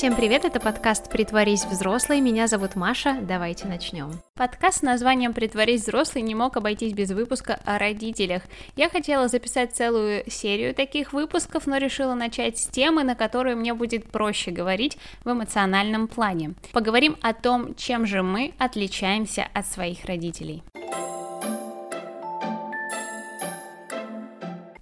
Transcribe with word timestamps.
Всем 0.00 0.16
привет, 0.16 0.46
это 0.46 0.60
подкаст 0.60 1.10
«Притворись 1.10 1.66
взрослой», 1.66 2.22
меня 2.22 2.46
зовут 2.46 2.74
Маша, 2.74 3.18
давайте 3.20 3.66
начнем. 3.66 4.12
Подкаст 4.34 4.78
с 4.78 4.82
названием 4.82 5.34
«Притворись 5.34 5.82
взрослой» 5.82 6.22
не 6.22 6.34
мог 6.34 6.56
обойтись 6.56 6.94
без 6.94 7.10
выпуска 7.10 7.60
о 7.66 7.76
родителях. 7.76 8.44
Я 8.76 8.88
хотела 8.88 9.28
записать 9.28 9.76
целую 9.76 10.24
серию 10.30 10.74
таких 10.74 11.12
выпусков, 11.12 11.66
но 11.66 11.76
решила 11.76 12.14
начать 12.14 12.56
с 12.56 12.66
темы, 12.66 13.04
на 13.04 13.14
которую 13.14 13.58
мне 13.58 13.74
будет 13.74 14.10
проще 14.10 14.50
говорить 14.50 14.96
в 15.22 15.32
эмоциональном 15.32 16.08
плане. 16.08 16.54
Поговорим 16.72 17.18
о 17.20 17.34
том, 17.34 17.74
чем 17.74 18.06
же 18.06 18.22
мы 18.22 18.54
отличаемся 18.56 19.48
от 19.52 19.66
своих 19.66 20.06
родителей. 20.06 20.62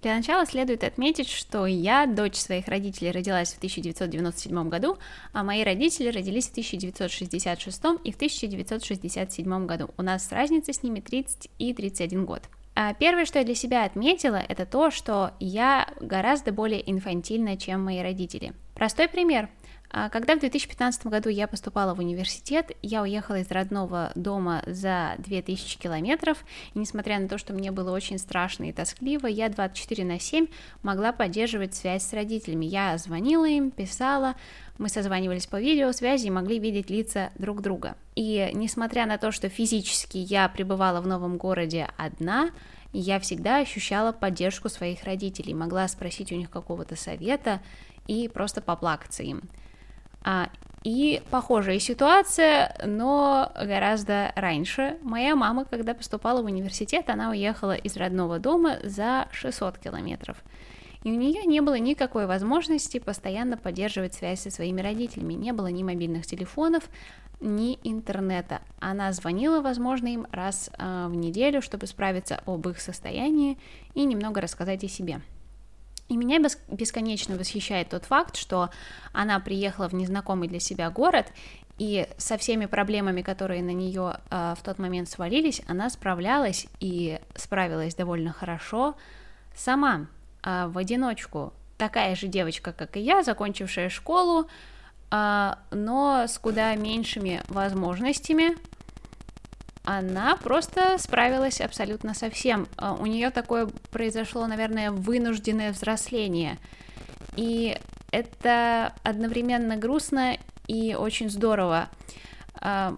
Для 0.09 0.15
начала 0.15 0.43
следует 0.47 0.83
отметить, 0.83 1.29
что 1.29 1.67
я, 1.67 2.07
дочь 2.07 2.33
своих 2.33 2.67
родителей, 2.67 3.11
родилась 3.11 3.53
в 3.53 3.57
1997 3.57 4.67
году, 4.67 4.97
а 5.33 5.43
мои 5.43 5.63
родители 5.63 6.09
родились 6.09 6.47
в 6.47 6.51
1966 6.53 7.79
и 8.03 8.11
в 8.11 8.15
1967 8.15 9.65
году. 9.67 9.91
У 9.97 10.01
нас 10.01 10.31
разница 10.31 10.73
с 10.73 10.81
ними 10.81 10.99
30 10.99 11.51
и 11.59 11.75
31 11.75 12.25
год. 12.25 12.41
А 12.73 12.95
первое, 12.95 13.25
что 13.25 13.37
я 13.37 13.45
для 13.45 13.53
себя 13.53 13.83
отметила, 13.83 14.37
это 14.37 14.65
то, 14.65 14.89
что 14.89 15.33
я 15.39 15.87
гораздо 16.01 16.51
более 16.51 16.89
инфантильна, 16.89 17.55
чем 17.55 17.85
мои 17.85 18.01
родители. 18.01 18.53
Простой 18.79 19.09
пример. 19.09 19.49
А 19.91 20.07
когда 20.07 20.37
в 20.37 20.39
2015 20.39 21.07
году 21.07 21.27
я 21.27 21.49
поступала 21.49 21.93
в 21.93 21.99
университет, 21.99 22.71
я 22.81 23.01
уехала 23.01 23.39
из 23.39 23.51
родного 23.51 24.13
дома 24.15 24.63
за 24.65 25.15
2000 25.17 25.77
километров, 25.77 26.45
и 26.73 26.79
несмотря 26.79 27.19
на 27.19 27.27
то, 27.27 27.37
что 27.37 27.51
мне 27.51 27.71
было 27.71 27.91
очень 27.93 28.17
страшно 28.17 28.69
и 28.69 28.71
тоскливо, 28.71 29.27
я 29.27 29.49
24 29.49 30.05
на 30.05 30.17
7 30.17 30.47
могла 30.81 31.11
поддерживать 31.11 31.75
связь 31.75 32.03
с 32.03 32.13
родителями. 32.13 32.67
Я 32.67 32.97
звонила 32.97 33.49
им, 33.49 33.69
писала, 33.69 34.35
мы 34.77 34.87
созванивались 34.87 35.47
по 35.47 35.59
видеосвязи 35.59 36.27
и 36.27 36.31
могли 36.31 36.57
видеть 36.57 36.89
лица 36.89 37.31
друг 37.37 37.61
друга. 37.61 37.97
И 38.15 38.49
несмотря 38.53 39.05
на 39.05 39.17
то, 39.17 39.33
что 39.33 39.49
физически 39.49 40.19
я 40.19 40.47
пребывала 40.47 41.01
в 41.01 41.07
новом 41.07 41.35
городе 41.35 41.89
одна, 41.97 42.51
я 42.93 43.19
всегда 43.19 43.57
ощущала 43.57 44.13
поддержку 44.13 44.69
своих 44.69 45.03
родителей, 45.03 45.53
могла 45.53 45.85
спросить 45.89 46.31
у 46.31 46.35
них 46.35 46.49
какого-то 46.49 46.95
совета 46.95 47.59
и 48.09 48.27
просто 48.27 48.59
поплакаться 48.59 49.21
им. 49.21 49.43
А, 50.23 50.49
и 50.83 51.21
похожая 51.29 51.77
ситуация, 51.77 52.75
но 52.83 53.51
гораздо 53.55 54.33
раньше. 54.35 54.97
Моя 55.03 55.35
мама, 55.35 55.65
когда 55.65 55.93
поступала 55.93 56.41
в 56.41 56.45
университет, 56.45 57.09
она 57.09 57.29
уехала 57.29 57.75
из 57.75 57.95
родного 57.97 58.39
дома 58.39 58.77
за 58.83 59.27
600 59.31 59.77
километров. 59.77 60.37
И 61.03 61.11
у 61.11 61.15
нее 61.15 61.43
не 61.45 61.61
было 61.61 61.77
никакой 61.77 62.25
возможности 62.25 62.97
постоянно 62.97 63.57
поддерживать 63.57 64.15
связь 64.15 64.41
со 64.41 64.49
своими 64.49 64.81
родителями. 64.81 65.33
Не 65.35 65.53
было 65.53 65.67
ни 65.67 65.83
мобильных 65.83 66.25
телефонов, 66.25 66.89
ни 67.39 67.77
интернета. 67.83 68.61
Она 68.79 69.13
звонила, 69.13 69.61
возможно, 69.61 70.07
им 70.07 70.25
раз 70.31 70.71
э, 70.77 71.07
в 71.07 71.15
неделю, 71.15 71.61
чтобы 71.61 71.85
справиться 71.85 72.41
об 72.47 72.67
их 72.67 72.81
состоянии 72.81 73.59
и 73.93 74.03
немного 74.03 74.41
рассказать 74.41 74.83
о 74.83 74.87
себе. 74.87 75.21
И 76.09 76.17
меня 76.17 76.39
бесконечно 76.67 77.37
восхищает 77.37 77.89
тот 77.89 78.05
факт, 78.05 78.35
что 78.35 78.71
она 79.13 79.39
приехала 79.39 79.87
в 79.87 79.93
незнакомый 79.93 80.47
для 80.47 80.59
себя 80.59 80.89
город, 80.89 81.27
и 81.77 82.07
со 82.17 82.37
всеми 82.37 82.65
проблемами, 82.65 83.21
которые 83.21 83.63
на 83.63 83.71
нее 83.71 84.17
э, 84.29 84.55
в 84.57 84.63
тот 84.63 84.79
момент 84.79 85.07
свалились, 85.07 85.61
она 85.67 85.89
справлялась 85.89 86.67
и 86.81 87.19
справилась 87.35 87.95
довольно 87.95 88.33
хорошо 88.33 88.95
сама, 89.55 90.07
э, 90.43 90.67
в 90.67 90.77
одиночку. 90.77 91.53
Такая 91.77 92.15
же 92.15 92.27
девочка, 92.27 92.73
как 92.73 92.97
и 92.97 92.99
я, 92.99 93.23
закончившая 93.23 93.89
школу, 93.89 94.49
э, 95.11 95.53
но 95.71 96.25
с 96.27 96.37
куда 96.37 96.75
меньшими 96.75 97.43
возможностями, 97.47 98.57
она 99.97 100.35
просто 100.37 100.99
справилась 100.99 101.61
абсолютно 101.61 102.13
со 102.13 102.29
всем. 102.29 102.67
А, 102.77 102.93
у 102.93 103.07
нее 103.07 103.31
такое 103.31 103.67
произошло, 103.89 104.45
наверное, 104.45 104.91
вынужденное 104.91 105.71
взросление. 105.71 106.59
И 107.35 107.75
это 108.11 108.93
одновременно 109.01 109.77
грустно 109.77 110.37
и 110.67 110.93
очень 110.93 111.31
здорово. 111.31 111.89
А, 112.61 112.95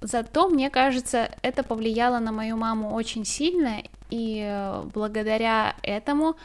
зато, 0.00 0.48
мне 0.48 0.70
кажется, 0.70 1.30
это 1.42 1.64
повлияло 1.64 2.20
на 2.20 2.30
мою 2.30 2.56
маму 2.56 2.94
очень 2.94 3.24
сильно, 3.24 3.82
и 4.10 4.44
э, 4.48 4.82
благодаря 4.94 5.74
этому 5.82 6.36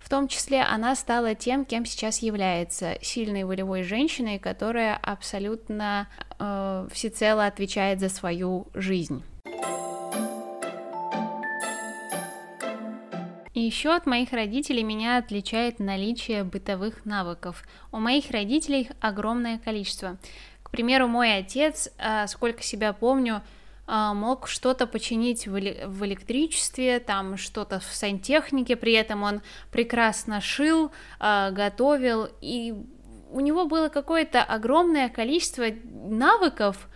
в 0.00 0.08
том 0.08 0.26
числе 0.26 0.62
она 0.62 0.96
стала 0.96 1.34
тем, 1.34 1.64
кем 1.64 1.84
сейчас 1.84 2.20
является, 2.20 2.96
сильной 3.02 3.44
волевой 3.44 3.84
женщиной, 3.84 4.38
которая 4.38 4.96
абсолютно 4.96 6.08
э, 6.38 6.88
всецело 6.90 7.46
отвечает 7.46 8.00
за 8.00 8.08
свою 8.08 8.66
жизнь. 8.74 9.22
И 13.52 13.60
еще 13.60 13.94
от 13.94 14.06
моих 14.06 14.32
родителей 14.32 14.82
меня 14.82 15.18
отличает 15.18 15.80
наличие 15.80 16.44
бытовых 16.44 17.04
навыков. 17.04 17.62
У 17.92 17.98
моих 17.98 18.30
родителей 18.30 18.82
их 18.82 18.92
огромное 19.00 19.58
количество. 19.58 20.16
К 20.62 20.70
примеру, 20.70 21.08
мой 21.08 21.36
отец, 21.36 21.90
э, 21.98 22.26
сколько 22.26 22.62
себя 22.62 22.92
помню, 22.94 23.42
мог 23.90 24.46
что-то 24.46 24.86
починить 24.86 25.46
в, 25.46 25.52
в 25.52 26.04
электричестве, 26.04 27.00
там 27.00 27.36
что-то 27.36 27.80
в 27.80 27.84
сантехнике, 27.84 28.76
при 28.76 28.92
этом 28.92 29.22
он 29.22 29.42
прекрасно 29.72 30.40
шил, 30.40 30.92
а, 31.18 31.50
готовил, 31.50 32.28
и 32.40 32.74
у 33.32 33.40
него 33.40 33.66
было 33.66 33.88
какое-то 33.88 34.42
огромное 34.42 35.08
количество 35.08 35.66
навыков, 35.84 36.88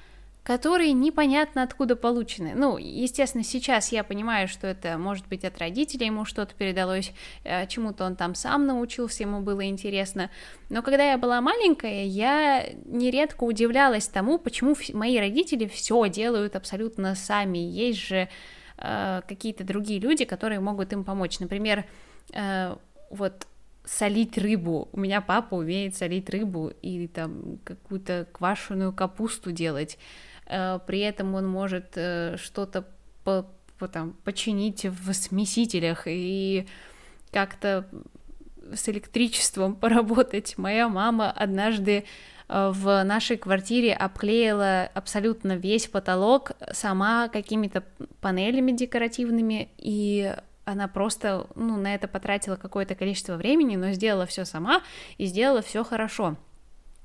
которые 0.44 0.93
непонятно 0.93 1.62
откуда 1.62 1.97
получены. 1.97 2.53
Ну, 2.55 2.77
естественно, 2.77 3.43
сейчас 3.43 3.91
я 3.93 4.05
понимаю, 4.05 4.47
что 4.47 4.66
это 4.66 4.99
может 4.99 5.27
быть 5.27 5.43
от 5.43 5.59
родителей, 5.59 6.06
ему 6.06 6.27
что-то 6.27 6.55
передалось, 6.55 7.12
э, 7.44 7.66
чему-то 7.66 8.05
он 8.05 8.15
там 8.15 8.34
сам 8.34 8.66
научился, 8.66 9.22
ему 9.22 9.41
было 9.41 9.65
интересно. 9.65 10.31
Но 10.69 10.82
когда 10.82 11.10
я 11.10 11.16
была 11.16 11.41
маленькая, 11.41 12.05
я 12.05 12.66
нередко 12.84 13.44
удивлялась 13.44 14.06
тому, 14.06 14.38
почему 14.38 14.77
мои 14.93 15.19
родители 15.19 15.66
все 15.66 16.09
делают 16.10 16.56
абсолютно 16.56 17.15
сами. 17.15 17.59
Есть 17.59 18.00
же 18.00 18.28
э, 18.76 19.22
какие-то 19.26 19.65
другие 19.65 19.99
люди, 19.99 20.26
которые 20.26 20.61
могут 20.61 20.93
им 20.93 21.05
помочь. 21.05 21.41
Например, 21.41 21.87
э, 22.34 22.76
вот 23.09 23.47
солить 23.87 24.37
рыбу. 24.38 24.88
У 24.93 25.00
меня 25.00 25.21
папа 25.21 25.55
умеет 25.55 25.97
солить 25.97 26.28
рыбу 26.31 26.72
и 26.82 27.06
там 27.09 27.59
какую-то 27.65 28.26
квашеную 28.32 28.93
капусту 28.93 29.53
делать. 29.53 29.99
Э, 30.47 30.78
при 30.87 31.00
этом 31.00 31.34
он 31.34 31.47
может 31.47 31.93
э, 31.97 32.37
что-то 32.37 32.84
по, 33.25 33.47
по, 33.78 33.88
там, 33.88 34.15
починить 34.25 34.84
в 34.84 35.12
смесителях 35.12 36.03
и 36.06 36.66
как-то 37.32 37.88
с 38.72 38.88
электричеством 38.88 39.75
поработать. 39.81 40.56
Моя 40.59 40.88
мама 40.88 41.31
однажды 41.31 42.05
э, 42.49 42.72
в 42.75 43.03
нашей 43.05 43.37
квартире 43.37 43.94
обклеила 43.94 44.91
абсолютно 44.94 45.56
весь 45.56 45.87
потолок 45.87 46.53
сама 46.72 47.28
какими-то 47.28 47.84
панелями 48.21 48.72
декоративными, 48.72 49.69
и 49.78 50.34
она 50.65 50.88
просто 50.88 51.47
ну, 51.55 51.76
на 51.76 51.94
это 51.94 52.09
потратила 52.09 52.56
какое-то 52.56 52.94
количество 52.94 53.37
времени, 53.37 53.76
но 53.76 53.93
сделала 53.93 54.26
все 54.26 54.44
сама 54.44 54.82
и 55.19 55.26
сделала 55.26 55.62
все 55.62 55.84
хорошо. 55.84 56.37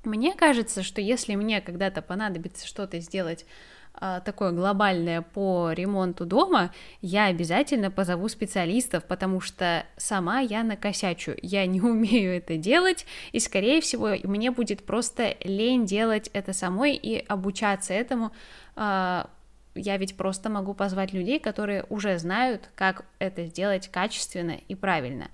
Мне 0.04 0.34
кажется, 0.34 0.84
что 0.84 1.02
если 1.02 1.36
мне 1.36 1.62
когда-то 1.62 2.02
понадобится 2.02 2.66
что-то 2.66 3.00
сделать 3.00 3.46
а, 3.94 4.22
такое 4.22 4.52
глобальное 4.52 5.22
по 5.22 5.72
ремонту 5.74 6.26
дома, 6.26 6.72
я 7.02 7.26
обязательно 7.26 7.92
позову 7.92 8.30
специалистов, 8.30 9.04
потому 9.04 9.42
что 9.42 9.86
сама 9.98 10.40
я 10.40 10.64
накосячу, 10.64 11.34
я 11.42 11.66
не 11.66 11.82
умею 11.82 12.38
это 12.38 12.56
делать, 12.56 13.06
и, 13.34 13.40
скорее 13.40 13.82
всего, 13.82 14.16
мне 14.24 14.52
будет 14.52 14.86
просто 14.86 15.36
лень 15.44 15.86
делать 15.86 16.30
это 16.34 16.54
самой 16.54 16.96
и 16.96 17.18
обучаться 17.28 17.94
этому. 17.94 18.32
А, 18.76 19.30
я 19.76 19.98
ведь 19.98 20.16
просто 20.16 20.50
могу 20.50 20.74
позвать 20.74 21.14
людей, 21.14 21.40
которые 21.40 21.86
уже 21.90 22.18
знают, 22.20 22.70
как 22.76 23.06
это 23.20 23.46
сделать 23.46 23.90
качественно 23.90 24.58
и 24.68 24.76
правильно. 24.76 25.30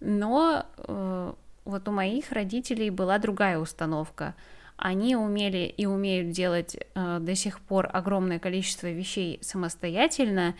Но 0.00 0.66
э, 0.76 1.32
вот 1.64 1.88
у 1.88 1.92
моих 1.92 2.32
родителей 2.32 2.90
была 2.90 3.18
другая 3.18 3.58
установка. 3.58 4.34
Они 4.76 5.14
умели 5.14 5.72
и 5.76 5.86
умеют 5.86 6.30
делать 6.30 6.76
э, 6.76 7.18
до 7.20 7.34
сих 7.34 7.60
пор 7.60 7.88
огромное 7.92 8.38
количество 8.38 8.88
вещей 8.88 9.38
самостоятельно, 9.42 10.54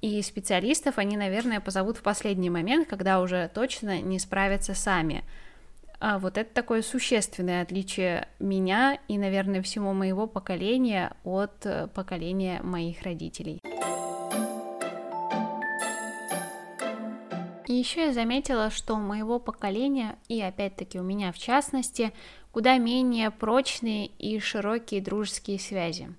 и 0.00 0.20
специалистов 0.22 0.98
они, 0.98 1.16
наверное, 1.16 1.60
позовут 1.60 1.96
в 1.96 2.02
последний 2.02 2.50
момент, 2.50 2.86
когда 2.86 3.20
уже 3.20 3.50
точно 3.54 4.00
не 4.02 4.18
справятся 4.18 4.74
сами. 4.74 5.24
А 5.98 6.18
вот 6.18 6.36
это 6.36 6.52
такое 6.52 6.82
существенное 6.82 7.62
отличие 7.62 8.28
меня 8.38 8.98
и, 9.08 9.16
наверное, 9.16 9.62
всего 9.62 9.94
моего 9.94 10.26
поколения 10.26 11.16
от 11.24 11.64
э, 11.64 11.88
поколения 11.94 12.60
моих 12.62 13.02
родителей. 13.02 13.60
И 17.74 17.76
еще 17.76 18.06
я 18.06 18.12
заметила, 18.12 18.70
что 18.70 18.94
у 18.94 19.00
моего 19.00 19.40
поколения, 19.40 20.16
и 20.28 20.40
опять-таки 20.40 21.00
у 21.00 21.02
меня 21.02 21.32
в 21.32 21.38
частности, 21.38 22.12
куда 22.52 22.78
менее 22.78 23.32
прочные 23.32 24.06
и 24.06 24.38
широкие 24.38 25.02
дружеские 25.02 25.58
связи. 25.58 26.14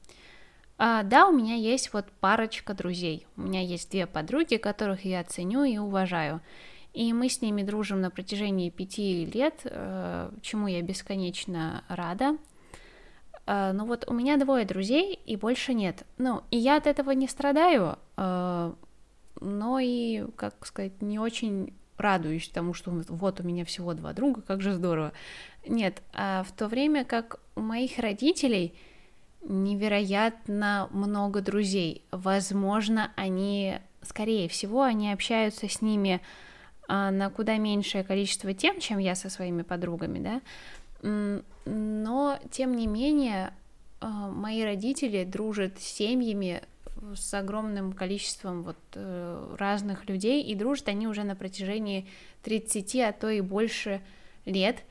А, 0.77 1.03
да, 1.03 1.29
у 1.29 1.31
меня 1.31 1.55
есть 1.55 1.93
вот 1.93 2.07
парочка 2.19 2.73
друзей. 2.73 3.25
У 3.37 3.43
меня 3.43 3.61
есть 3.61 3.89
две 3.89 4.05
подруги, 4.05 4.57
которых 4.57 5.05
я 5.05 5.23
ценю 5.23 5.63
и 5.63 5.77
уважаю. 5.77 6.41
И 6.93 7.13
мы 7.13 7.29
с 7.29 7.41
ними 7.41 7.63
дружим 7.63 8.01
на 8.01 8.11
протяжении 8.11 8.69
пяти 8.69 9.25
лет, 9.25 9.61
э, 9.63 10.31
чему 10.41 10.67
я 10.67 10.81
бесконечно 10.81 11.85
рада. 11.87 12.35
Э, 13.45 13.71
ну 13.71 13.85
вот 13.85 14.03
у 14.09 14.13
меня 14.13 14.35
двое 14.35 14.65
друзей 14.65 15.17
и 15.25 15.37
больше 15.37 15.73
нет. 15.73 16.03
Ну, 16.17 16.43
и 16.51 16.57
я 16.57 16.75
от 16.75 16.85
этого 16.85 17.11
не 17.11 17.29
страдаю, 17.29 17.97
э, 18.17 18.73
но 19.41 19.79
и, 19.79 20.25
как 20.35 20.65
сказать, 20.65 21.01
не 21.01 21.19
очень 21.19 21.73
радуюсь 21.97 22.49
тому, 22.49 22.73
что 22.73 22.91
вот 22.91 23.39
у 23.39 23.43
меня 23.43 23.65
всего 23.65 23.93
два 23.93 24.13
друга, 24.13 24.41
как 24.41 24.61
же 24.61 24.73
здорово. 24.73 25.13
Нет, 25.67 26.01
а 26.13 26.43
в 26.43 26.51
то 26.51 26.67
время 26.67 27.05
как 27.05 27.39
у 27.55 27.61
моих 27.61 27.97
родителей 27.99 28.73
невероятно 29.47 30.89
много 30.91 31.41
друзей. 31.41 32.03
Возможно, 32.11 33.11
они, 33.15 33.79
скорее 34.01 34.49
всего, 34.49 34.83
они 34.83 35.11
общаются 35.11 35.69
с 35.69 35.81
ними 35.81 36.21
а, 36.87 37.11
на 37.11 37.29
куда 37.29 37.57
меньшее 37.57 38.03
количество 38.03 38.53
тем, 38.53 38.79
чем 38.79 38.97
я 38.97 39.15
со 39.15 39.29
своими 39.29 39.61
подругами, 39.61 40.19
да. 40.19 41.41
Но, 41.65 42.39
тем 42.51 42.75
не 42.75 42.87
менее, 42.87 43.53
а, 44.01 44.29
мои 44.29 44.63
родители 44.63 45.23
дружат 45.23 45.79
с 45.79 45.83
семьями 45.83 46.61
с 47.15 47.33
огромным 47.33 47.93
количеством 47.93 48.63
вот 48.63 48.77
э, 48.93 49.55
разных 49.57 50.07
людей, 50.09 50.43
и 50.43 50.55
дружат 50.55 50.89
они 50.89 51.07
уже 51.07 51.23
на 51.23 51.35
протяжении 51.35 52.07
30, 52.43 52.95
а 52.97 53.11
то 53.11 53.29
и 53.29 53.41
больше 53.41 54.01
лет, 54.45 54.83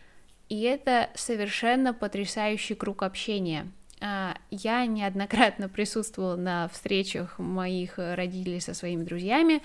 и 0.49 0.61
это 0.63 1.11
совершенно 1.15 1.95
потрясающий 1.95 2.75
круг 2.75 3.03
общения. 3.03 3.71
А, 4.01 4.37
я 4.51 4.85
неоднократно 4.87 5.69
присутствовала 5.69 6.37
на 6.37 6.69
встречах 6.69 7.39
моих 7.39 7.95
родителей 7.97 8.61
со 8.61 8.75
своими 8.75 9.05
друзьями, 9.05 9.63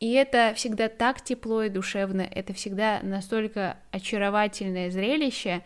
и 0.00 0.12
это 0.12 0.52
всегда 0.54 0.88
так 0.88 1.22
тепло 1.22 1.62
и 1.62 1.70
душевно, 1.70 2.20
это 2.20 2.52
всегда 2.52 3.00
настолько 3.02 3.78
очаровательное 3.90 4.90
зрелище, 4.90 5.62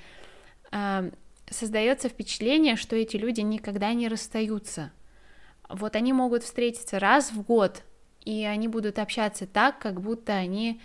а, 0.71 1.11
создается 1.51 2.09
впечатление, 2.09 2.77
что 2.77 2.97
эти 2.97 3.17
люди 3.17 3.41
никогда 3.41 3.93
не 3.93 4.09
расстаются. 4.09 4.93
Вот 5.73 5.97
они 5.97 6.13
могут 6.13 6.43
встретиться 6.45 6.99
раз 6.99 7.33
в 7.33 7.43
год, 7.43 7.83
и 8.25 8.45
они 8.45 8.69
будут 8.69 8.99
общаться 8.99 9.47
так, 9.47 9.79
как 9.79 10.01
будто 10.01 10.35
они 10.35 10.81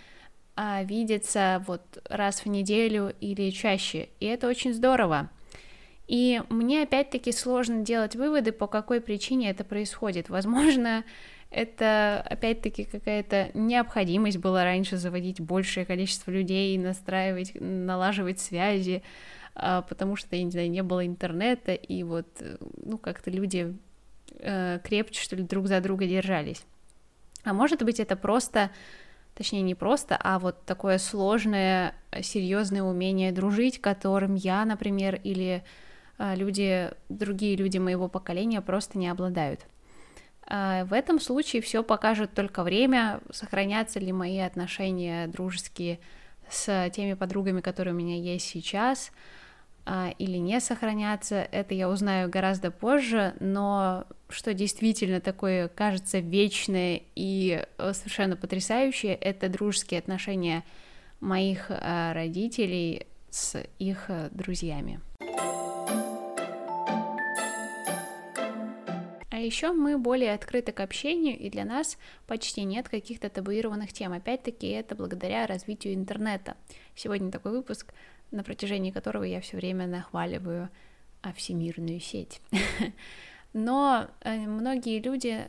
а, 0.56 0.82
видятся 0.82 1.62
вот 1.66 1.82
раз 2.08 2.44
в 2.44 2.46
неделю 2.46 3.14
или 3.20 3.50
чаще, 3.50 4.08
и 4.18 4.26
это 4.26 4.48
очень 4.48 4.74
здорово. 4.74 5.30
И 6.08 6.42
мне 6.48 6.82
опять-таки 6.82 7.32
сложно 7.32 7.84
делать 7.84 8.16
выводы, 8.16 8.50
по 8.50 8.66
какой 8.66 9.00
причине 9.00 9.50
это 9.50 9.62
происходит. 9.62 10.28
Возможно, 10.30 11.04
это 11.50 12.24
опять-таки 12.28 12.84
какая-то 12.84 13.50
необходимость 13.54 14.38
была 14.38 14.64
раньше 14.64 14.96
заводить 14.96 15.40
большее 15.40 15.86
количество 15.86 16.30
людей, 16.30 16.76
настраивать, 16.76 17.52
налаживать 17.54 18.40
связи, 18.40 19.02
а, 19.54 19.82
потому 19.82 20.16
что, 20.16 20.34
я 20.34 20.42
не 20.42 20.50
знаю, 20.50 20.70
не 20.70 20.82
было 20.82 21.06
интернета, 21.06 21.72
и 21.72 22.02
вот, 22.02 22.26
ну, 22.82 22.98
как-то 22.98 23.30
люди 23.30 23.76
э, 24.38 24.78
крепче, 24.82 25.22
что 25.22 25.36
ли, 25.36 25.42
друг 25.42 25.68
за 25.68 25.80
друга 25.80 26.06
держались. 26.06 26.64
А 27.44 27.52
может 27.52 27.82
быть, 27.82 28.00
это 28.00 28.16
просто, 28.16 28.70
точнее, 29.34 29.62
не 29.62 29.74
просто, 29.74 30.18
а 30.20 30.38
вот 30.38 30.64
такое 30.64 30.98
сложное, 30.98 31.94
серьезное 32.20 32.82
умение 32.82 33.32
дружить, 33.32 33.80
которым 33.80 34.34
я, 34.34 34.64
например, 34.64 35.20
или 35.22 35.62
а, 36.18 36.34
люди, 36.34 36.90
другие 37.08 37.56
люди 37.56 37.78
моего 37.78 38.08
поколения 38.08 38.60
просто 38.60 38.98
не 38.98 39.08
обладают. 39.08 39.66
А, 40.46 40.84
в 40.84 40.92
этом 40.92 41.20
случае 41.20 41.62
все 41.62 41.82
покажет 41.82 42.34
только 42.34 42.62
время, 42.62 43.20
сохранятся 43.30 44.00
ли 44.00 44.12
мои 44.12 44.38
отношения 44.38 45.28
дружеские 45.28 46.00
с 46.50 46.90
теми 46.90 47.14
подругами, 47.14 47.60
которые 47.60 47.94
у 47.94 47.96
меня 47.96 48.16
есть 48.16 48.46
сейчас, 48.46 49.12
или 50.18 50.36
не 50.36 50.60
сохранятся. 50.60 51.36
Это 51.50 51.74
я 51.74 51.88
узнаю 51.88 52.28
гораздо 52.28 52.70
позже, 52.70 53.34
но 53.40 54.04
что 54.28 54.52
действительно 54.52 55.20
такое 55.20 55.68
кажется 55.68 56.18
вечное 56.18 57.00
и 57.14 57.64
э, 57.78 57.92
совершенно 57.94 58.36
потрясающее, 58.36 59.14
это 59.14 59.48
дружеские 59.48 59.98
отношения 59.98 60.64
моих 61.20 61.70
родителей 61.70 63.06
с 63.30 63.62
их 63.78 64.04
э, 64.08 64.28
друзьями. 64.32 65.00
А 69.30 69.40
еще 69.40 69.72
мы 69.72 69.98
более 69.98 70.34
открыты 70.34 70.72
к 70.72 70.80
общению, 70.80 71.38
и 71.38 71.48
для 71.48 71.64
нас 71.64 71.96
почти 72.26 72.64
нет 72.64 72.88
каких-то 72.88 73.28
табуированных 73.28 73.92
тем. 73.92 74.12
Опять-таки, 74.12 74.66
это 74.68 74.96
благодаря 74.96 75.46
развитию 75.46 75.94
интернета. 75.94 76.56
Сегодня 76.96 77.30
такой 77.30 77.52
выпуск, 77.52 77.94
на 78.30 78.42
протяжении 78.42 78.90
которого 78.90 79.24
я 79.24 79.40
все 79.40 79.56
время 79.56 79.86
нахваливаю 79.86 80.68
всемирную 81.34 82.00
сеть. 82.00 82.40
Но 83.52 84.06
э, 84.20 84.36
многие 84.36 85.00
люди, 85.00 85.46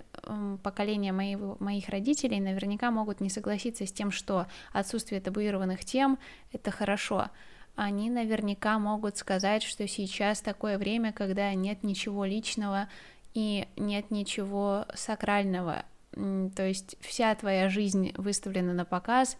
поколения 0.63 1.11
моего, 1.11 1.57
моих 1.59 1.89
родителей, 1.89 2.39
наверняка 2.39 2.91
могут 2.91 3.19
не 3.19 3.29
согласиться 3.29 3.85
с 3.85 3.91
тем, 3.91 4.11
что 4.11 4.47
отсутствие 4.71 5.21
табуированных 5.21 5.83
тем— 5.83 6.17
это 6.53 6.71
хорошо. 6.71 7.29
Они 7.75 8.09
наверняка 8.09 8.79
могут 8.79 9.17
сказать, 9.17 9.63
что 9.63 9.87
сейчас 9.87 10.41
такое 10.41 10.77
время, 10.77 11.13
когда 11.13 11.53
нет 11.53 11.83
ничего 11.83 12.25
личного, 12.25 12.89
и 13.33 13.67
нет 13.77 14.11
ничего 14.11 14.85
сакрального. 14.93 15.85
То 16.11 16.67
есть 16.67 16.97
вся 16.99 17.33
твоя 17.35 17.69
жизнь 17.69 18.11
выставлена 18.17 18.73
на 18.73 18.85
показ, 18.85 19.37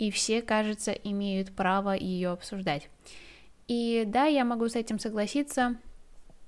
и 0.00 0.10
все, 0.10 0.40
кажется, 0.40 0.92
имеют 0.92 1.52
право 1.54 1.94
ее 1.94 2.30
обсуждать. 2.30 2.88
И 3.68 4.04
да, 4.06 4.24
я 4.24 4.46
могу 4.46 4.66
с 4.66 4.74
этим 4.74 4.98
согласиться, 4.98 5.76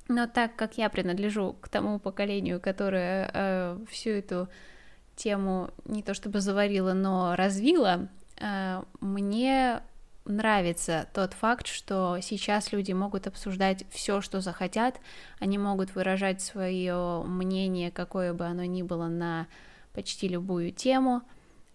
но 0.09 0.27
так 0.27 0.57
как 0.57 0.79
я 0.79 0.89
принадлежу 0.89 1.55
к 1.61 1.69
тому 1.69 1.99
поколению, 1.99 2.61
которое 2.61 3.31
э, 3.33 3.79
всю 3.91 4.11
эту 4.11 4.49
тему 5.17 5.69
не 5.85 6.03
то 6.03 6.15
чтобы 6.15 6.41
заварила, 6.41 6.95
но 6.95 7.37
развила, 7.37 8.09
э, 8.41 8.83
мне 9.01 9.83
нравится 10.25 11.07
тот 11.13 11.35
факт, 11.35 11.67
что 11.67 12.21
сейчас 12.23 12.73
люди 12.73 12.93
могут 12.93 13.27
обсуждать 13.27 13.85
все, 13.91 14.23
что 14.23 14.41
захотят, 14.41 14.99
они 15.41 15.59
могут 15.59 15.95
выражать 15.95 16.41
свое 16.41 17.23
мнение, 17.27 17.91
какое 17.91 18.33
бы 18.33 18.47
оно 18.47 18.65
ни 18.65 18.83
было, 18.83 19.09
на 19.09 19.47
почти 19.93 20.27
любую 20.27 20.73
тему. 20.73 21.21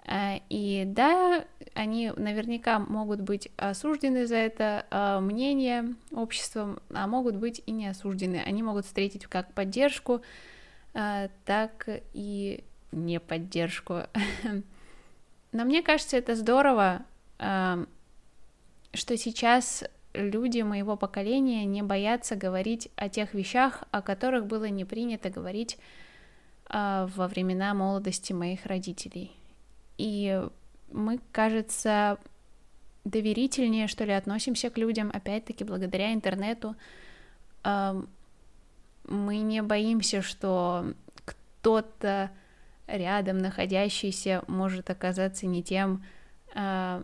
Э, 0.07 0.39
и 0.49 0.83
да, 0.85 1.45
они 1.73 2.11
наверняка 2.15 2.79
могут 2.79 3.21
быть 3.21 3.49
осуждены 3.57 4.25
за 4.25 4.37
это 4.37 4.85
э, 4.89 5.19
мнение 5.19 5.95
обществом, 6.11 6.79
а 6.93 7.07
могут 7.07 7.35
быть 7.35 7.61
и 7.65 7.71
не 7.71 7.87
осуждены. 7.87 8.41
Они 8.45 8.63
могут 8.63 8.85
встретить 8.85 9.25
как 9.25 9.53
поддержку, 9.53 10.21
э, 10.93 11.27
так 11.45 11.89
и 12.13 12.63
не 12.91 13.19
поддержку. 13.19 14.03
Но 15.51 15.65
мне 15.65 15.81
кажется, 15.81 16.17
это 16.17 16.35
здорово, 16.35 17.05
что 17.37 19.17
сейчас 19.17 19.85
люди 20.13 20.61
моего 20.61 20.97
поколения 20.97 21.63
не 21.65 21.83
боятся 21.83 22.35
говорить 22.35 22.89
о 22.95 23.07
тех 23.07 23.33
вещах, 23.33 23.83
о 23.91 24.01
которых 24.01 24.45
было 24.45 24.65
не 24.65 24.83
принято 24.83 25.29
говорить 25.29 25.77
во 26.69 27.27
времена 27.29 27.73
молодости 27.73 28.33
моих 28.33 28.65
родителей. 28.65 29.37
И 29.97 30.41
мы, 30.91 31.19
кажется, 31.31 32.17
доверительнее, 33.03 33.87
что 33.87 34.03
ли, 34.05 34.13
относимся 34.13 34.69
к 34.69 34.77
людям, 34.77 35.09
опять-таки, 35.13 35.63
благодаря 35.63 36.13
интернету. 36.13 36.75
Мы 37.63 39.37
не 39.37 39.61
боимся, 39.61 40.21
что 40.21 40.93
кто-то 41.25 42.31
рядом 42.87 43.37
находящийся 43.37 44.43
может 44.47 44.89
оказаться 44.89 45.45
не 45.45 45.63
тем, 45.63 46.03
э, 46.55 47.03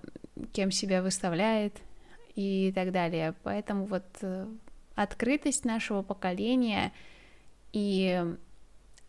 кем 0.52 0.72
себя 0.72 1.02
выставляет 1.02 1.76
и 2.36 2.72
так 2.74 2.92
далее. 2.92 3.36
Поэтому 3.44 3.86
вот 3.86 4.06
э, 4.22 4.48
открытость 4.96 5.66
нашего 5.66 6.02
поколения 6.02 6.92
и 7.72 8.24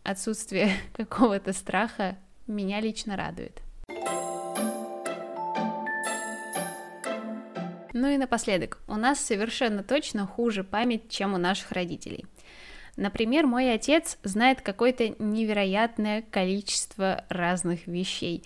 отсутствие 0.03 0.71
какого-то 0.93 1.53
страха 1.53 2.17
меня 2.47 2.79
лично 2.79 3.15
радует. 3.15 3.64
Ну 7.95 8.09
и 8.09 8.17
напоследок, 8.17 8.79
у 8.89 8.95
нас 8.95 9.21
совершенно 9.21 9.81
точно 9.81 10.27
хуже 10.27 10.65
память, 10.65 11.07
чем 11.07 11.33
у 11.33 11.37
наших 11.37 11.71
родителей. 11.71 12.25
Например, 12.97 13.47
мой 13.47 13.73
отец 13.73 14.17
знает 14.21 14.59
какое-то 14.59 15.15
невероятное 15.17 16.21
количество 16.21 17.23
разных 17.29 17.87
вещей. 17.87 18.43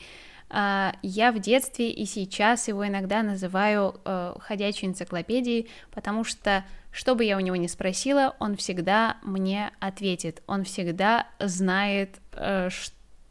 А, 0.51 0.93
я 1.01 1.31
в 1.31 1.39
детстве 1.39 1.89
и 1.89 2.05
сейчас 2.05 2.67
его 2.67 2.87
иногда 2.87 3.23
называю 3.23 3.99
э, 4.05 4.35
ходячей 4.39 4.87
энциклопедией, 4.87 5.67
потому 5.89 6.23
что 6.23 6.63
что 6.91 7.15
бы 7.15 7.23
я 7.23 7.35
у 7.35 7.39
него 7.39 7.55
ни 7.55 7.65
спросила, 7.65 8.35
он 8.37 8.55
всегда 8.55 9.17
мне 9.23 9.71
ответит, 9.79 10.43
он 10.45 10.63
всегда 10.63 11.25
знает, 11.39 12.19
э, 12.33 12.69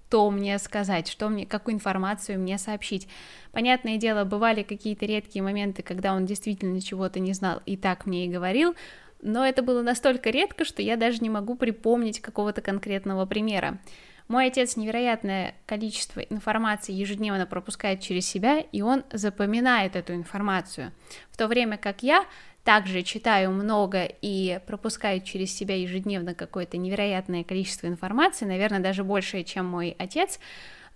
что 0.09 0.31
мне 0.31 0.59
сказать, 0.59 1.07
что 1.07 1.29
мне, 1.29 1.45
какую 1.45 1.75
информацию 1.75 2.41
мне 2.41 2.57
сообщить. 2.57 3.09
Понятное 3.53 3.99
дело, 3.99 4.25
бывали 4.25 4.63
какие-то 4.63 5.05
редкие 5.05 5.43
моменты, 5.43 5.83
когда 5.83 6.15
он 6.15 6.25
действительно 6.25 6.81
чего-то 6.81 7.21
не 7.21 7.35
знал 7.35 7.61
и 7.67 7.77
так 7.77 8.07
мне 8.07 8.25
и 8.25 8.31
говорил, 8.31 8.75
но 9.21 9.45
это 9.45 9.63
было 9.63 9.83
настолько 9.83 10.31
редко, 10.31 10.65
что 10.65 10.81
я 10.81 10.97
даже 10.97 11.19
не 11.19 11.29
могу 11.29 11.57
припомнить 11.57 12.21
какого-то 12.21 12.63
конкретного 12.63 13.27
примера. 13.27 13.81
Мой 14.29 14.47
отец 14.47 14.77
невероятное 14.77 15.55
количество 15.67 16.21
информации 16.21 16.93
ежедневно 16.93 17.45
пропускает 17.45 18.01
через 18.01 18.27
себя, 18.27 18.61
и 18.61 18.81
он 18.81 19.05
запоминает 19.13 19.95
эту 19.95 20.15
информацию. 20.15 20.93
В 21.31 21.37
то 21.37 21.49
время 21.49 21.77
как 21.77 22.03
я 22.03 22.25
также 22.69 23.01
читаю 23.01 23.51
много 23.51 24.05
и 24.21 24.61
пропускаю 24.67 25.23
через 25.23 25.57
себя 25.57 25.75
ежедневно 25.75 26.35
какое-то 26.35 26.77
невероятное 26.77 27.43
количество 27.43 27.87
информации, 27.87 28.45
наверное, 28.45 28.81
даже 28.81 29.05
большее, 29.05 29.43
чем 29.43 29.65
мой 29.65 29.97
отец, 29.99 30.39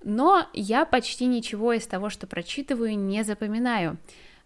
но 0.04 0.46
я 0.52 0.84
почти 0.84 1.24
ничего 1.24 1.72
из 1.72 1.86
того, 1.86 2.10
что 2.10 2.26
прочитываю, 2.26 2.98
не 2.98 3.24
запоминаю. 3.24 3.96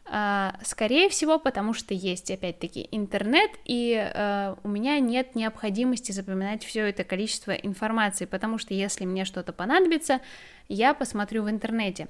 А, 0.09 0.55
скорее 0.63 1.09
всего, 1.09 1.41
потому 1.41 1.75
что 1.75 1.95
есть, 1.95 2.31
опять-таки, 2.31 2.87
интернет, 2.93 3.51
и 3.65 3.97
э, 3.97 4.55
у 4.63 4.69
меня 4.69 5.01
нет 5.01 5.35
необходимости 5.35 6.13
запоминать 6.13 6.63
все 6.63 6.89
это 6.89 7.03
количество 7.03 7.51
информации, 7.51 8.27
потому 8.27 8.57
что 8.59 8.73
если 8.73 9.05
мне 9.05 9.25
что-то 9.25 9.53
понадобится, 9.53 10.21
я 10.69 10.95
посмотрю 10.95 11.43
в 11.43 11.51
интернете. 11.51 12.07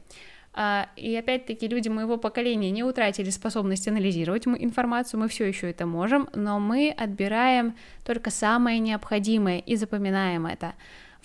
Uh, 0.56 0.88
и 0.96 1.14
опять-таки 1.14 1.68
люди 1.68 1.90
моего 1.90 2.16
поколения 2.16 2.70
не 2.70 2.82
утратили 2.82 3.28
способность 3.28 3.88
анализировать 3.88 4.46
информацию, 4.46 5.20
мы 5.20 5.28
все 5.28 5.44
еще 5.44 5.68
это 5.68 5.84
можем, 5.84 6.30
но 6.34 6.58
мы 6.58 6.94
отбираем 6.96 7.76
только 8.06 8.30
самое 8.30 8.78
необходимое 8.78 9.58
и 9.58 9.76
запоминаем 9.76 10.46
это 10.46 10.72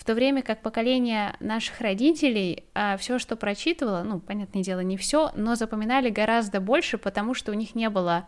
в 0.02 0.04
то 0.04 0.14
время 0.14 0.42
как 0.42 0.62
поколение 0.62 1.36
наших 1.38 1.80
родителей 1.80 2.64
а, 2.74 2.96
все, 2.96 3.20
что 3.20 3.36
прочитывало, 3.36 4.02
ну, 4.02 4.18
понятное 4.18 4.60
дело, 4.60 4.80
не 4.80 4.96
все, 4.96 5.30
но 5.36 5.54
запоминали 5.54 6.10
гораздо 6.10 6.60
больше, 6.60 6.98
потому 6.98 7.34
что 7.34 7.52
у 7.52 7.54
них 7.54 7.76
не 7.76 7.88
было 7.88 8.26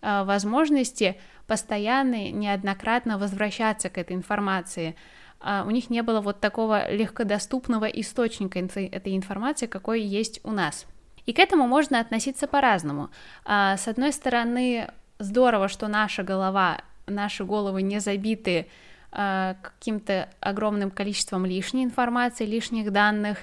а, 0.00 0.24
возможности 0.24 1.16
постоянно, 1.46 2.32
неоднократно 2.32 3.18
возвращаться 3.18 3.88
к 3.88 3.98
этой 3.98 4.16
информации. 4.16 4.96
А, 5.42 5.64
у 5.66 5.70
них 5.70 5.90
не 5.90 6.02
было 6.02 6.20
вот 6.20 6.40
такого 6.40 6.90
легкодоступного 6.90 7.86
источника 7.86 8.58
этой 8.58 9.16
информации, 9.16 9.66
какой 9.66 10.02
есть 10.02 10.40
у 10.44 10.52
нас. 10.52 10.86
И 11.26 11.32
к 11.32 11.38
этому 11.38 11.66
можно 11.66 12.00
относиться 12.00 12.46
по-разному. 12.46 13.10
А, 13.44 13.76
с 13.76 13.88
одной 13.88 14.12
стороны, 14.12 14.88
здорово, 15.18 15.68
что 15.68 15.88
наша 15.88 16.22
голова, 16.22 16.80
наши 17.06 17.44
головы 17.44 17.82
не 17.82 17.98
забиты 17.98 18.68
а, 19.10 19.56
каким-то 19.62 20.28
огромным 20.40 20.90
количеством 20.90 21.44
лишней 21.44 21.84
информации, 21.84 22.46
лишних 22.46 22.92
данных, 22.92 23.38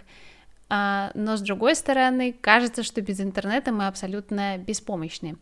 но 0.69 1.35
с 1.35 1.41
другой 1.41 1.75
стороны, 1.75 2.35
кажется, 2.39 2.83
что 2.83 3.01
без 3.01 3.19
интернета 3.19 3.71
мы 3.71 3.87
абсолютно 3.87 4.57
беспомощны. 4.57 5.37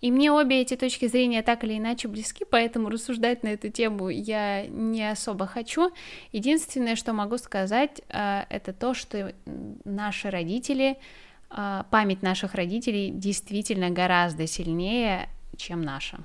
И 0.00 0.10
мне 0.10 0.32
обе 0.32 0.62
эти 0.62 0.76
точки 0.76 1.06
зрения 1.06 1.42
так 1.42 1.62
или 1.64 1.76
иначе 1.76 2.08
близки, 2.08 2.46
поэтому 2.48 2.88
рассуждать 2.88 3.42
на 3.42 3.48
эту 3.48 3.68
тему 3.68 4.08
я 4.08 4.66
не 4.66 5.10
особо 5.10 5.46
хочу. 5.46 5.90
Единственное, 6.32 6.96
что 6.96 7.12
могу 7.12 7.36
сказать, 7.36 8.00
а, 8.08 8.46
это 8.48 8.72
то, 8.72 8.94
что 8.94 9.34
наши 9.84 10.30
родители, 10.30 10.96
память 11.90 12.22
наших 12.22 12.54
родителей 12.54 13.10
действительно 13.10 13.90
гораздо 13.90 14.46
сильнее, 14.46 15.28
чем 15.56 15.82
наша. 15.82 16.20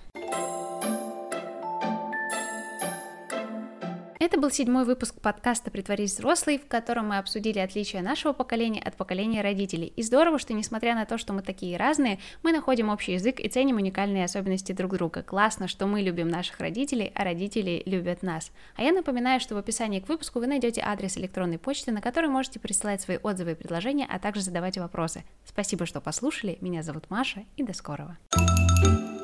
Это 4.26 4.40
был 4.40 4.50
седьмой 4.50 4.86
выпуск 4.86 5.22
подкаста 5.22 5.70
«Притворись 5.70 6.14
взрослый», 6.14 6.58
в 6.58 6.68
котором 6.68 7.10
мы 7.10 7.20
обсудили 7.20 7.60
отличия 7.60 8.02
нашего 8.02 8.34
поколения 8.34 8.82
от 8.82 8.96
поколения 8.96 9.42
родителей. 9.42 9.94
И 9.96 10.02
здорово, 10.02 10.40
что 10.40 10.54
несмотря 10.54 10.96
на 10.96 11.06
то, 11.06 11.20
что 11.20 11.32
мы 11.32 11.44
такие 11.44 11.78
разные, 11.78 12.18
мы 12.42 12.52
находим 12.52 12.90
общий 12.90 13.12
язык 13.12 13.40
и 13.40 13.48
ценим 13.48 13.76
уникальные 13.76 14.26
особенности 14.26 14.72
друг 14.72 14.94
друга. 14.94 15.22
Классно, 15.22 15.68
что 15.68 15.86
мы 15.86 16.02
любим 16.02 16.28
наших 16.28 16.60
родителей, 16.60 17.12
а 17.14 17.24
родители 17.24 17.84
любят 17.86 18.24
нас. 18.24 18.52
А 18.76 18.82
я 18.82 18.94
напоминаю, 18.94 19.40
что 19.40 19.54
в 19.54 19.60
описании 19.60 20.00
к 20.00 20.10
выпуску 20.10 20.40
вы 20.40 20.48
найдете 20.48 20.82
адрес 20.84 21.18
электронной 21.18 21.60
почты, 21.60 21.92
на 21.92 22.02
который 22.02 22.32
можете 22.32 22.60
присылать 22.60 23.02
свои 23.02 23.20
отзывы 23.22 23.52
и 23.52 23.56
предложения, 23.56 24.08
а 24.10 24.18
также 24.18 24.42
задавать 24.42 24.80
вопросы. 24.80 25.24
Спасибо, 25.46 25.86
что 25.86 26.02
послушали. 26.02 26.58
Меня 26.62 26.82
зовут 26.82 27.12
Маша, 27.12 27.44
и 27.58 27.64
до 27.64 27.74
скорого. 27.74 28.18
thank 28.32 28.98
you 28.98 29.15